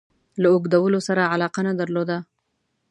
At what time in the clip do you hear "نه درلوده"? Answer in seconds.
1.67-2.17